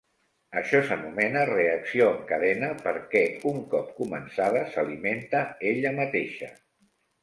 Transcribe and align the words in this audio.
Això 0.61 0.79
s'anomena 0.87 1.43
reacció 1.49 2.07
en 2.15 2.25
cadena, 2.33 2.71
perquè 2.89 3.23
un 3.53 3.63
cop 3.77 3.95
començada 4.03 4.67
s'alimenta 4.75 5.47
ella 5.77 5.99
mateixa. 6.05 6.55